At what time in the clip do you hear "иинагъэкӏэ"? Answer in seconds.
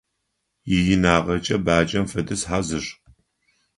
0.75-1.57